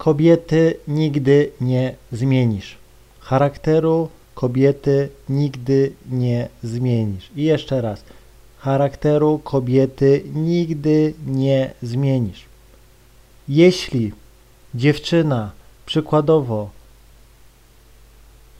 [0.00, 2.76] kobiety nigdy nie zmienisz.
[3.20, 7.30] Charakteru kobiety nigdy nie zmienisz.
[7.36, 8.04] I jeszcze raz.
[8.58, 12.44] Charakteru kobiety nigdy nie zmienisz.
[13.48, 14.12] Jeśli
[14.74, 15.50] dziewczyna
[15.86, 16.70] przykładowo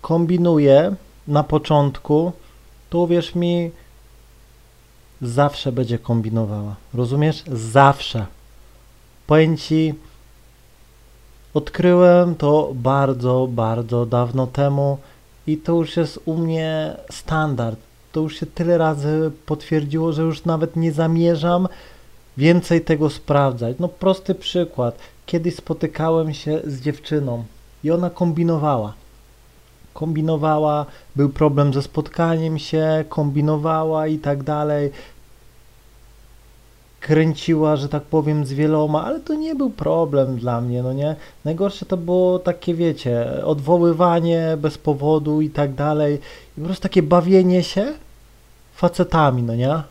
[0.03, 0.95] kombinuje
[1.29, 2.33] na początku,
[2.91, 3.71] to uwierz mi,
[5.23, 6.77] zawsze będzie kombinowała.
[6.95, 7.43] Rozumiesz?
[7.53, 8.27] Zawsze.
[9.27, 9.95] Powiem ci,
[11.55, 14.99] odkryłem to bardzo, bardzo dawno temu
[15.47, 17.79] i to już jest u mnie standard.
[18.13, 21.69] To już się tyle razy potwierdziło, że już nawet nie zamierzam
[22.37, 23.77] więcej tego sprawdzać.
[23.79, 24.99] No prosty przykład.
[25.27, 27.45] Kiedyś spotykałem się z dziewczyną
[27.85, 28.93] i ona kombinowała.
[29.95, 30.87] Kombinowała,
[31.17, 34.91] był problem ze spotkaniem się, kombinowała i tak dalej.
[37.01, 41.17] Kręciła, że tak powiem, z wieloma, ale to nie był problem dla mnie, no nie?
[41.45, 46.15] Najgorsze to było takie, wiecie, odwoływanie bez powodu i tak dalej.
[46.59, 47.93] I po prostu takie bawienie się
[48.75, 49.83] facetami, no nie?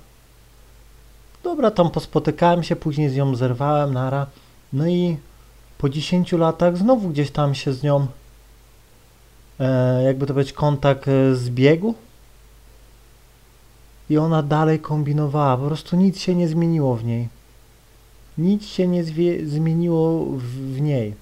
[1.44, 4.26] Dobra, tam pospotykałem się, później z nią zerwałem, nara.
[4.74, 5.18] No i
[5.78, 8.08] po 10 latach znowu gdzieś tam się z nią,
[9.60, 11.94] e, jakby to powiedzieć, kontakt e, zbiegł.
[14.10, 17.30] I ona dalej kombinowała, po prostu nic się nie zmieniło w niej.
[18.38, 19.04] Nic się nie
[19.46, 20.42] zmieniło w,
[20.76, 21.10] w niej.
[21.10, 21.14] E,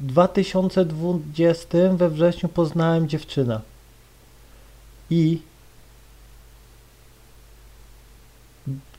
[0.00, 3.60] w 2020 we wrześniu poznałem dziewczynę.
[5.10, 5.42] I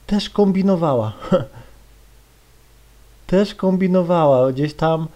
[0.08, 1.14] też kombinowała.
[3.28, 4.52] też kombinowała.
[4.52, 5.08] Gdzieś tam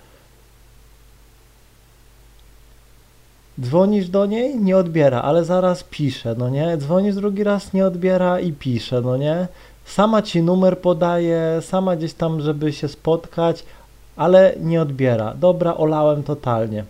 [3.61, 6.77] dzwonisz do niej, nie odbiera, ale zaraz pisze, no nie?
[6.77, 9.47] Dzwonisz drugi raz, nie odbiera i pisze, no nie?
[9.85, 13.65] Sama ci numer podaje, sama gdzieś tam, żeby się spotkać,
[14.15, 15.33] ale nie odbiera.
[15.33, 16.85] Dobra, olałem totalnie.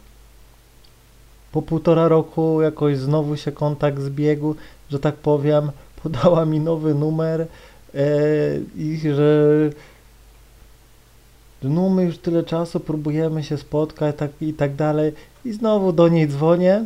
[1.51, 4.55] Po półtora roku jakoś znowu się kontakt zbiegł,
[4.91, 5.71] że tak powiem,
[6.03, 7.47] podała mi nowy numer,
[7.95, 8.07] E,
[8.75, 9.69] i że
[11.63, 15.13] no my już tyle czasu próbujemy się spotkać tak, i tak dalej
[15.45, 16.85] i znowu do niej dzwonię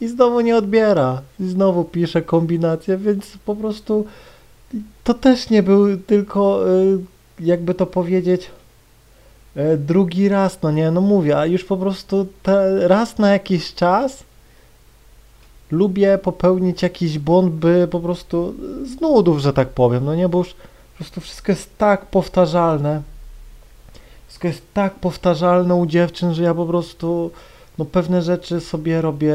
[0.00, 4.06] i znowu nie odbiera i znowu pisze kombinację, więc po prostu
[5.04, 6.74] to też nie był tylko e,
[7.40, 8.50] jakby to powiedzieć
[9.56, 12.26] e, drugi raz, no nie, no mówię, a już po prostu
[12.80, 14.22] raz na jakiś czas
[15.70, 18.54] lubię popełnić jakiś błąd, by po prostu
[18.84, 23.02] z nudów, że tak powiem, no nie, bo już po prostu wszystko jest tak powtarzalne.
[24.28, 27.30] Wszystko jest tak powtarzalne u dziewczyn, że ja po prostu
[27.78, 29.34] no pewne rzeczy sobie robię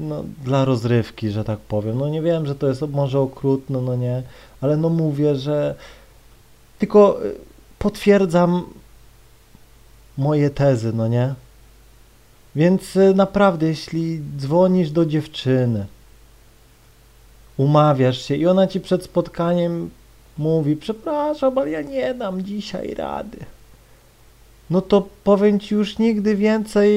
[0.00, 1.98] no, dla rozrywki, że tak powiem.
[1.98, 4.22] No nie wiem, że to jest może okrutne, no nie,
[4.60, 5.74] ale no mówię, że
[6.78, 7.34] tylko y,
[7.78, 8.64] potwierdzam
[10.18, 11.34] moje tezy, no nie?
[12.56, 15.86] Więc e, naprawdę, jeśli dzwonisz do dziewczyny,
[17.56, 19.90] umawiasz się i ona ci przed spotkaniem
[20.38, 23.38] mówi, przepraszam, ale ja nie dam dzisiaj rady.
[24.70, 26.90] No to powiem ci już nigdy więcej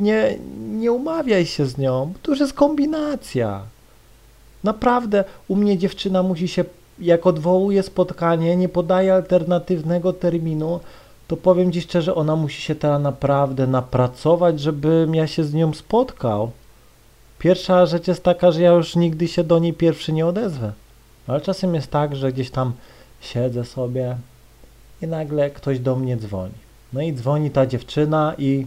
[0.00, 3.62] nie, nie umawiaj się z nią, to już jest kombinacja.
[4.64, 6.64] Naprawdę u mnie dziewczyna musi się,
[6.98, 10.80] jak odwołuje spotkanie, nie podaje alternatywnego terminu,
[11.28, 15.74] to powiem Ci szczerze, ona musi się teraz naprawdę napracować, żebym ja się z nią
[15.74, 16.50] spotkał.
[17.38, 20.72] Pierwsza rzecz jest taka, że ja już nigdy się do niej pierwszy nie odezwę.
[21.26, 22.72] Ale czasem jest tak, że gdzieś tam
[23.20, 24.16] siedzę sobie
[25.02, 26.63] i nagle ktoś do mnie dzwoni.
[26.94, 28.66] No i dzwoni ta dziewczyna i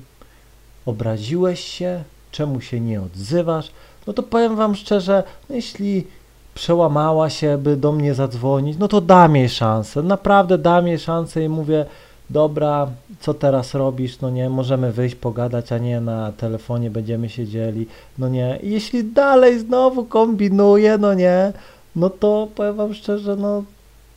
[0.86, 3.72] obraziłeś się, czemu się nie odzywasz?
[4.08, 6.08] No to powiem Wam szczerze, no jeśli
[6.54, 10.04] przełamała się, by do mnie zadzwonić, no to dam jej szansę.
[10.04, 11.86] Naprawdę dam jej szansę i mówię,
[12.30, 12.88] dobra,
[13.20, 18.30] co teraz robisz, no nie, możemy wyjść, pogadać, a nie na telefonie będziemy siedzieli, no
[18.30, 18.60] nie.
[18.64, 21.54] I jeśli dalej znowu kombinuje, no nie,
[21.96, 23.64] no to powiem wam szczerze, no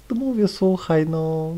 [0.09, 1.53] to mówię, słuchaj, no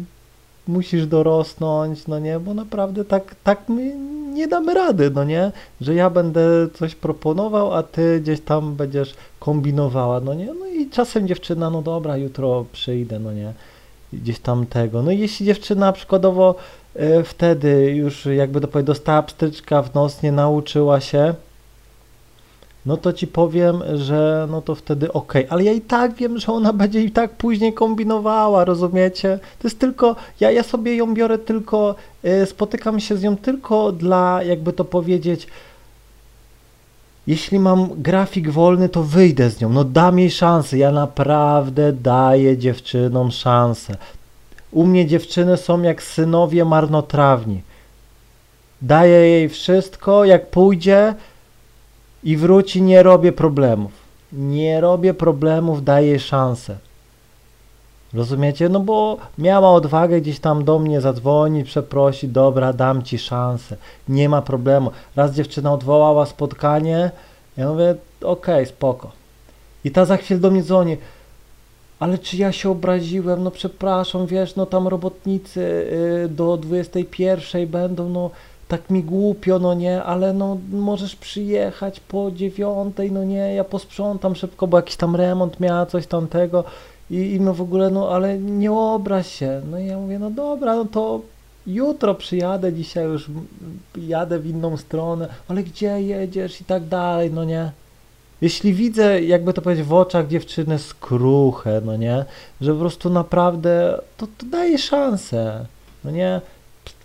[0.68, 3.96] musisz dorosnąć, no nie, bo naprawdę tak, tak my
[4.32, 6.40] nie damy rady, no nie, że ja będę
[6.74, 11.82] coś proponował, a ty gdzieś tam będziesz kombinowała, no nie, no i czasem dziewczyna, no
[11.82, 13.52] dobra, jutro przyjdę, no nie,
[14.12, 15.02] gdzieś tam tego.
[15.02, 16.54] No i jeśli dziewczyna przykładowo
[16.94, 21.34] e, wtedy już jakby to powiedzieć, dostała pstryczka w nos, nie nauczyła się,
[22.86, 26.52] no to ci powiem, że no to wtedy ok, ale ja i tak wiem, że
[26.52, 29.38] ona będzie i tak później kombinowała, rozumiecie?
[29.58, 31.94] To jest tylko, ja, ja sobie ją biorę tylko,
[32.24, 35.48] y, spotykam się z nią tylko dla, jakby to powiedzieć,
[37.26, 39.68] jeśli mam grafik wolny, to wyjdę z nią.
[39.68, 40.78] No dam jej szansę.
[40.78, 43.96] Ja naprawdę daję dziewczynom szansę.
[44.72, 47.62] U mnie dziewczyny są jak synowie marnotrawni.
[48.82, 51.14] daję jej wszystko, jak pójdzie
[52.24, 53.92] i wróci, nie robię problemów.
[54.32, 56.76] Nie robię problemów, daję szansę.
[58.14, 58.68] Rozumiecie?
[58.68, 63.76] No bo miała odwagę gdzieś tam do mnie zadzwonić, przeprosić, dobra, dam ci szansę.
[64.08, 64.90] Nie ma problemu.
[65.16, 67.10] Raz dziewczyna odwołała spotkanie,
[67.56, 69.10] ja mówię, okej, spoko.
[69.84, 70.96] I ta za chwilę do mnie dzwoni,
[72.00, 75.60] ale czy ja się obraziłem, no przepraszam, wiesz, no tam robotnicy
[76.24, 78.30] y, do 21 będą, no
[78.72, 84.36] tak mi głupio, no nie, ale no możesz przyjechać po dziewiątej, no nie, ja posprzątam
[84.36, 86.64] szybko, bo jakiś tam remont miała, coś tamtego
[87.10, 89.62] i, i no w ogóle, no ale nie obraź się.
[89.70, 91.20] No i ja mówię, no dobra, no to
[91.66, 93.30] jutro przyjadę, dzisiaj już
[93.96, 97.72] jadę w inną stronę, ale gdzie jedziesz i tak dalej, no nie.
[98.40, 102.24] Jeśli widzę, jakby to powiedzieć, w oczach dziewczyny skruchę, no nie,
[102.60, 105.66] że po prostu naprawdę, to, to daje szansę,
[106.04, 106.40] no nie.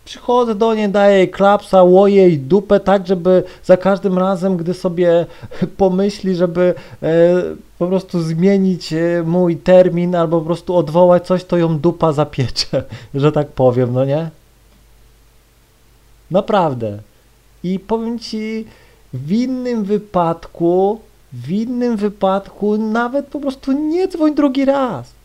[0.08, 4.74] Przychodzę do niej, daję jej klapsa, łoję jej dupę tak, żeby za każdym razem, gdy
[4.74, 5.26] sobie
[5.78, 6.74] pomyśli, żeby
[7.04, 7.10] e,
[7.80, 12.84] po prostu zmienić e, mój termin albo po prostu odwołać coś, to ją dupa zapiecze,
[13.14, 14.30] że tak powiem, no nie?
[16.32, 17.00] Naprawdę.
[17.64, 18.66] I powiem ci,
[19.14, 21.00] w innym wypadku,
[21.34, 25.17] w innym wypadku nawet po prostu nie dzwoń drugi raz.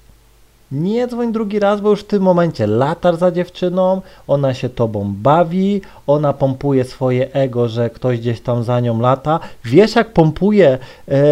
[0.73, 5.15] Nie dzwoń drugi raz, bo już w tym momencie latasz za dziewczyną, ona się tobą
[5.17, 9.41] bawi, ona pompuje swoje ego, że ktoś gdzieś tam za nią lata.
[9.65, 10.79] Wiesz, jak pompuje
[11.09, 11.23] e,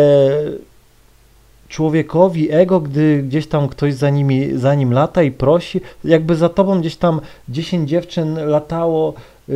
[1.68, 6.48] człowiekowi ego, gdy gdzieś tam ktoś za, nimi, za nim lata i prosi, jakby za
[6.48, 9.14] tobą gdzieś tam 10 dziewczyn latało,
[9.48, 9.52] e,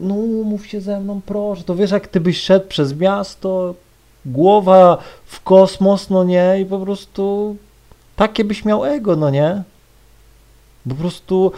[0.00, 0.14] no
[0.44, 1.64] mów się ze mną, proszę.
[1.64, 3.74] To wiesz, jak ty byś szedł przez miasto,
[4.26, 7.56] głowa w kosmos, no nie, i po prostu
[8.16, 9.62] takie byś miał ego, no nie?
[10.88, 11.52] Po prostu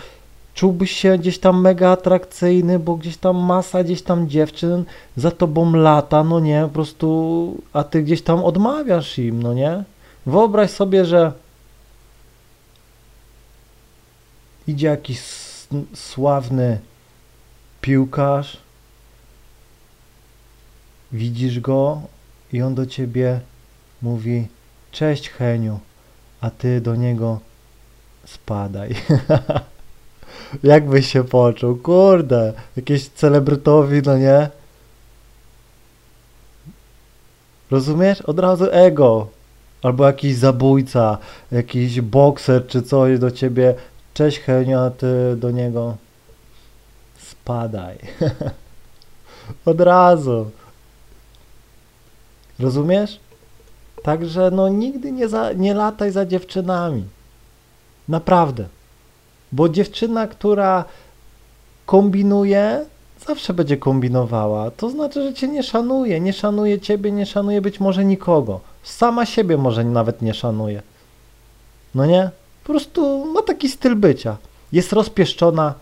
[0.55, 4.85] czułbyś się gdzieś tam mega atrakcyjny, bo gdzieś tam masa gdzieś tam dziewczyn
[5.17, 9.85] za tobą lata, no nie, po prostu, a ty gdzieś tam odmawiasz im, no nie?
[10.27, 11.33] Wyobraź sobie, że
[14.67, 15.21] idzie jakiś
[15.95, 16.79] sławny
[17.81, 18.57] piłkarz,
[21.13, 22.01] widzisz go
[22.53, 23.41] i on do ciebie
[24.03, 24.49] mówi,
[24.93, 25.81] cześć Heniu,
[26.45, 27.41] a ty do niego
[28.27, 28.95] spadaj.
[30.63, 31.77] Jak byś się poczuł?
[31.77, 34.49] Kurde, jakieś celebrytowi, no nie?
[37.71, 38.21] Rozumiesz?
[38.21, 39.29] Od razu ego.
[39.83, 41.19] Albo jakiś zabójca,
[41.53, 43.75] jakiś bokser czy coś do ciebie.
[44.15, 45.97] Cześć Henio, a ty do niego
[47.19, 47.99] spadaj.
[49.71, 50.51] Od razu.
[52.59, 53.21] Rozumiesz?
[54.05, 57.05] Także no nigdy nie, za, nie lataj za dziewczynami.
[58.09, 58.65] Naprawdę.
[59.53, 60.85] Bo dziewczyna, która
[61.87, 62.85] kombinuje,
[63.27, 64.71] zawsze będzie kombinowała.
[64.71, 66.21] To znaczy, że cię nie szanuje.
[66.21, 68.61] Nie szanuje ciebie, nie szanuje być może nikogo.
[68.83, 70.83] Sama siebie może nawet nie szanuje.
[71.95, 72.31] No nie?
[72.65, 74.37] Po prostu ma taki styl bycia.
[74.73, 75.75] Jest rozpieszczona.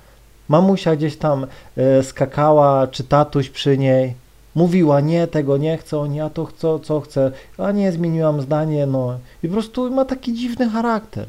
[0.48, 1.46] Mamusia gdzieś tam
[1.76, 4.21] e, skakała, czy tatuś przy niej
[4.54, 8.86] mówiła, nie, tego nie chcę, oni, ja to chcę, co chcę, a nie, zmieniłam zdanie,
[8.86, 9.18] no.
[9.42, 11.26] I po prostu ma taki dziwny charakter.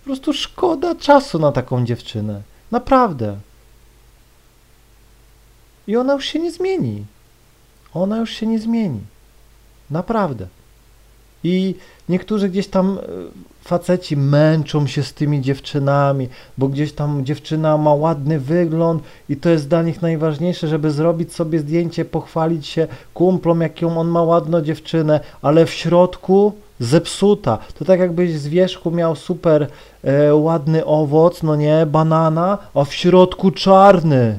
[0.00, 2.42] Po prostu szkoda czasu na taką dziewczynę.
[2.70, 3.36] Naprawdę.
[5.86, 7.04] I ona już się nie zmieni.
[7.94, 9.00] Ona już się nie zmieni.
[9.90, 10.46] Naprawdę.
[11.44, 11.74] I
[12.08, 13.02] niektórzy gdzieś tam e,
[13.60, 16.28] faceci męczą się z tymi dziewczynami,
[16.58, 21.32] bo gdzieś tam dziewczyna ma ładny wygląd i to jest dla nich najważniejsze, żeby zrobić
[21.32, 27.58] sobie zdjęcie, pochwalić się kumplom, jaką on ma ładną dziewczynę, ale w środku zepsuta.
[27.78, 29.66] To tak jakbyś z wierzchu miał super
[30.04, 34.38] e, ładny owoc, no nie, banana, a w środku czarny.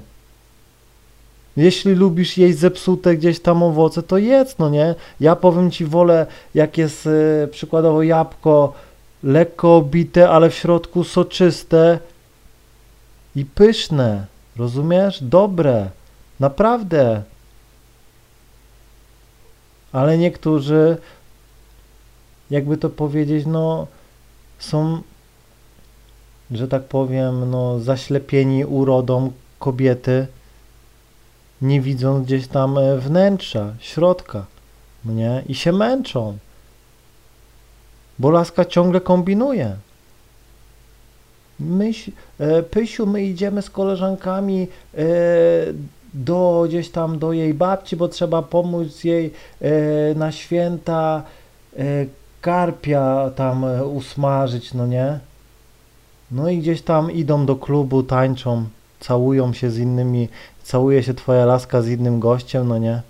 [1.57, 4.95] Jeśli lubisz jeść zepsute gdzieś tam owoce, to jedz, no nie?
[5.19, 8.73] Ja powiem ci, wolę, jak jest e, przykładowo jabłko
[9.23, 11.99] lekko obite, ale w środku soczyste
[13.35, 14.25] i pyszne.
[14.57, 15.23] Rozumiesz?
[15.23, 15.89] Dobre.
[16.39, 17.23] Naprawdę.
[19.91, 20.97] Ale niektórzy,
[22.49, 23.87] jakby to powiedzieć, no
[24.59, 25.01] są,
[26.51, 30.27] że tak powiem, no zaślepieni urodą kobiety,
[31.61, 34.45] nie widzą gdzieś tam e, wnętrza, środka,
[35.05, 35.43] nie?
[35.47, 36.37] I się męczą
[38.21, 39.75] bo laska ciągle kombinuje.
[41.59, 41.91] My,
[42.39, 45.03] e, Pysiu, my idziemy z koleżankami e,
[46.13, 49.33] do gdzieś tam do jej babci, bo trzeba pomóc jej
[50.15, 51.23] na święta
[52.41, 55.19] karpia tam usmażyć, no nie?
[56.31, 58.65] No i gdzieś tam idą do klubu, tańczą.
[58.99, 60.29] całują się z innymi,
[60.63, 63.01] całuje się twoja laska z innym gościem, no nie?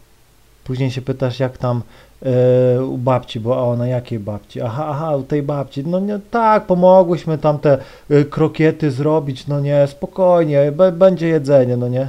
[0.63, 1.81] Później się pytasz, jak tam
[2.25, 4.62] e, u babci, bo a ona jakiej babci?
[4.62, 5.84] Aha, aha, u tej babci.
[5.86, 7.77] No nie, tak, pomogłyśmy tam te
[8.10, 12.08] e, krokiety zrobić, no nie, spokojnie, będzie jedzenie, no nie?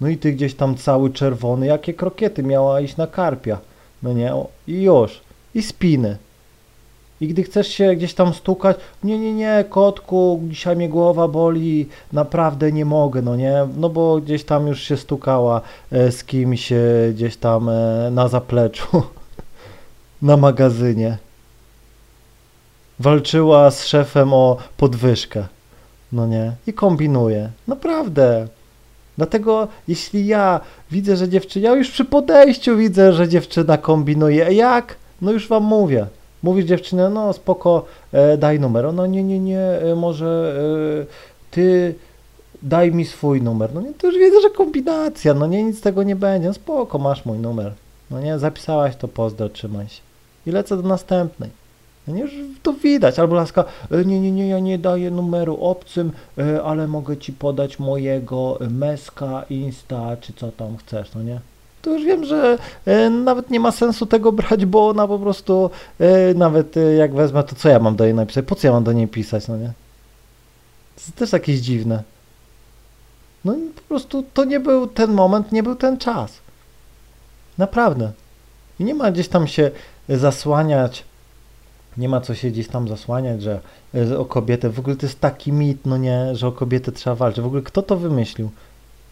[0.00, 3.58] No i ty gdzieś tam cały czerwony, jakie krokiety miała iść na karpia,
[4.02, 4.34] no nie?
[4.34, 5.20] O, I już,
[5.54, 6.16] i spiny.
[7.20, 11.88] I gdy chcesz się gdzieś tam stukać, nie, nie, nie, kotku, dzisiaj mnie głowa boli,
[12.12, 15.60] naprawdę nie mogę, no nie, no bo gdzieś tam już się stukała
[15.92, 16.78] e, z kimś e,
[17.14, 19.02] gdzieś tam e, na zapleczu,
[20.22, 21.18] na magazynie.
[22.98, 25.46] Walczyła z szefem o podwyżkę,
[26.12, 28.48] no nie, i kombinuje, naprawdę.
[29.16, 34.96] Dlatego jeśli ja widzę, że dziewczyna, ja już przy podejściu widzę, że dziewczyna kombinuje, jak?
[35.22, 36.06] No już wam mówię.
[36.44, 38.94] Mówisz dziewczynę, no spoko, e, daj numer.
[38.94, 40.54] No nie, nie, nie, e, może
[41.02, 41.94] e, ty
[42.62, 43.74] daj mi swój numer.
[43.74, 46.48] No nie, to już widzę, że kombinacja, no nie, nic z tego nie będzie.
[46.48, 47.72] No spoko, masz mój numer.
[48.10, 50.00] No nie, zapisałaś to, pozdro, trzymaj się.
[50.46, 51.50] I lecę do następnej.
[52.08, 52.32] No nie, już
[52.62, 53.18] to widać.
[53.18, 53.64] Albo laska,
[54.06, 56.12] nie, nie, nie, ja nie daję numeru obcym,
[56.64, 61.40] ale mogę ci podać mojego meska, insta, czy co tam chcesz, no nie?
[61.84, 65.70] To już wiem, że e, nawet nie ma sensu tego brać, bo ona po prostu,
[65.98, 68.46] e, nawet e, jak wezmę, to co ja mam do niej napisać?
[68.46, 69.72] Po co ja mam do niej pisać, no nie?
[70.94, 72.02] To jest też jakieś dziwne.
[73.44, 76.38] No po prostu to nie był ten moment, nie był ten czas.
[77.58, 78.12] Naprawdę.
[78.80, 79.70] I nie ma gdzieś tam się
[80.08, 81.04] zasłaniać,
[81.96, 83.60] nie ma co się gdzieś tam zasłaniać, że
[84.18, 87.42] o kobietę, w ogóle to jest taki mit, no nie, że o kobietę trzeba walczyć.
[87.42, 88.50] W ogóle kto to wymyślił?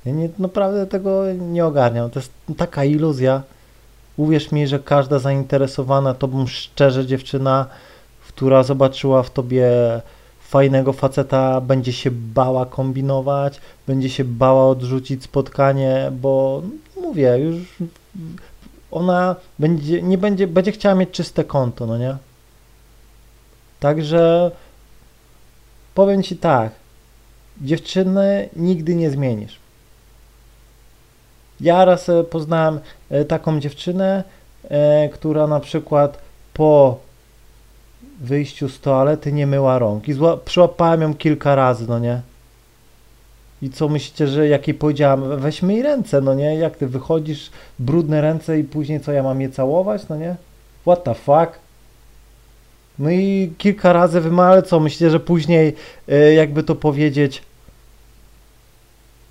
[0.04, 2.11] Ja nie, naprawdę tego nie ogarniam.
[2.11, 3.42] To jest taka iluzja.
[4.16, 7.66] Uwierz mi, że każda zainteresowana tobą szczerze dziewczyna,
[8.28, 9.71] która zobaczyła w tobie
[10.40, 16.62] fajnego faceta, będzie się bała kombinować, będzie się bała odrzucić spotkanie, bo
[17.02, 17.56] mówię, już
[18.90, 22.16] ona będzie, nie będzie, będzie chciała mieć czyste konto, no nie?
[23.80, 24.50] Także
[25.94, 26.73] powiem ci tak,
[27.61, 29.62] dziewczyny nigdy nie zmienisz.
[31.62, 34.25] Ja raz e, poznałem e, taką dziewczynę,
[34.71, 36.19] e, która na przykład
[36.54, 36.99] po
[38.21, 40.09] wyjściu z toalety nie myła rąk.
[40.09, 42.21] I zła, przyłapałem ją kilka razy, no nie?
[43.62, 46.57] I co myślicie, że jak jej powiedziałam, weź myj ręce, no nie?
[46.57, 50.37] Jak ty wychodzisz, brudne ręce i później co, ja mam je całować, no nie?
[50.83, 51.59] What the fuck?
[52.99, 55.75] No i kilka razy wymyła, ale co, myślicie, że później,
[56.37, 57.42] jakby to powiedzieć,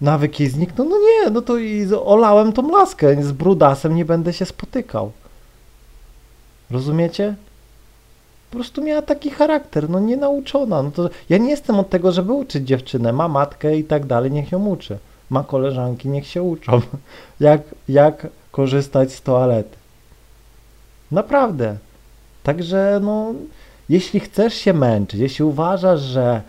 [0.01, 0.89] nawyk jej zniknął?
[0.89, 5.12] No nie, no to i olałem tą laskę, z brudasem nie będę się spotykał.
[6.72, 7.36] Rozumiecie?
[8.51, 10.84] Po prostu miała taki charakter, no nie nauczona.
[10.84, 13.13] No to ja nie jestem od tego, żeby uczyć dziewczynę.
[13.13, 14.98] Ma matkę i tak dalej, niech ją uczy.
[15.29, 16.81] Ma koleżanki, niech się uczą.
[17.39, 19.77] Jak, jak korzystać z toalety.
[21.12, 21.77] Naprawdę.
[22.43, 23.34] Także no,
[23.89, 26.41] jeśli chcesz się męczyć, jeśli uważasz, że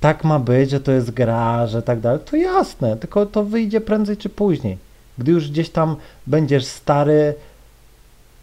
[0.00, 3.80] tak ma być, że to jest gra, że tak dalej, to jasne, tylko to wyjdzie
[3.80, 4.78] prędzej czy później.
[5.18, 7.34] Gdy już gdzieś tam będziesz stary,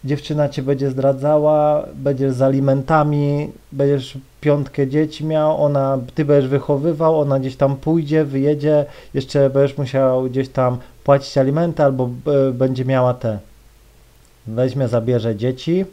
[0.03, 7.19] dziewczyna cię będzie zdradzała, będziesz z alimentami, będziesz piątkę dzieci miał, ona, ty będziesz wychowywał,
[7.19, 12.09] ona gdzieś tam pójdzie, wyjedzie, jeszcze będziesz musiał gdzieś tam płacić alimenty albo
[12.49, 13.39] e, będzie miała te.
[14.47, 15.85] Weźmie, zabierze dzieci,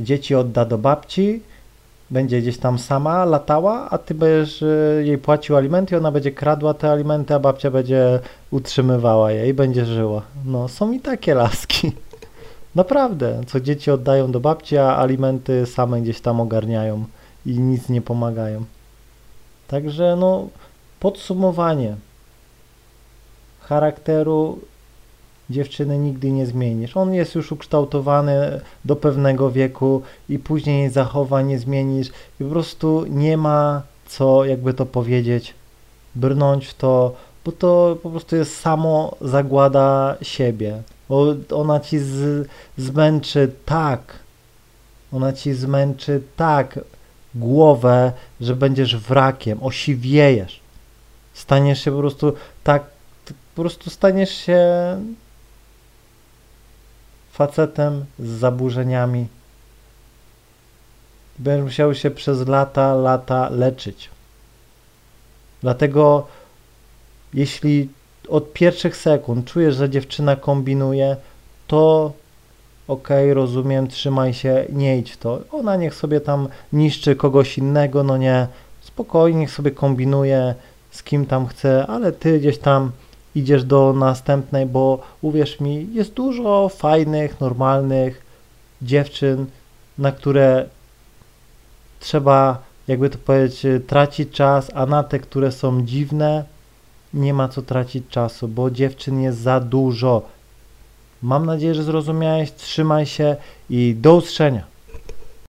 [0.00, 1.42] dzieci odda do babci,
[2.10, 4.66] będzie gdzieś tam sama latała, a ty będziesz e,
[5.04, 9.84] jej płacił alimenty ona będzie kradła te alimenty, a babcia będzie utrzymywała je i będzie
[9.84, 10.22] żyła.
[10.44, 11.92] No, są i takie laski.
[12.74, 17.04] Naprawdę, co dzieci oddają do babci, a alimenty same gdzieś tam ogarniają
[17.46, 18.64] i nic nie pomagają.
[19.68, 20.48] Także no,
[21.00, 21.96] podsumowanie.
[23.60, 24.58] Charakteru
[25.50, 26.96] dziewczyny nigdy nie zmienisz.
[26.96, 32.08] On jest już ukształtowany do pewnego wieku i później zachowań nie zmienisz
[32.40, 35.54] i po prostu nie ma co, jakby to powiedzieć,
[36.14, 37.14] brnąć w to,
[37.44, 40.82] bo to po prostu jest samo zagłada siebie.
[41.08, 44.18] Bo ona ci z, zmęczy tak,
[45.12, 46.78] ona ci zmęczy tak
[47.34, 50.60] głowę, że będziesz wrakiem, osiwiejesz.
[51.34, 52.32] Staniesz się po prostu
[52.64, 52.84] tak,
[53.54, 54.60] po prostu staniesz się
[57.40, 59.26] facetem z zaburzeniami.
[61.38, 64.10] Będziesz musiał się przez lata, lata leczyć.
[65.60, 66.26] Dlatego,
[67.34, 67.88] jeśli
[68.28, 71.16] od pierwszych sekund czujesz, że dziewczyna kombinuje,
[71.66, 72.12] to
[72.88, 75.40] okej, rozumiem, trzymaj się, nie idź w to.
[75.52, 78.46] Ona niech sobie tam niszczy kogoś innego, no nie,
[78.80, 80.54] spokojnie, niech sobie kombinuje,
[80.90, 82.92] z kim tam chce, ale ty gdzieś tam
[83.34, 88.22] idziesz do następnej, bo uwierz mi, jest dużo fajnych, normalnych
[88.82, 89.46] dziewczyn,
[89.98, 90.66] na które
[92.00, 96.44] trzeba, jakby to powiedzieć, tracić czas, a na te, które są dziwne,
[97.14, 100.22] nie ma co tracić czasu, bo dziewczyn jest za dużo.
[101.22, 102.52] Mam nadzieję, że zrozumiałeś.
[102.52, 103.36] Trzymaj się
[103.70, 104.64] i do usłyszenia.